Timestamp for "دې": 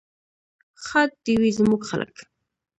1.25-1.33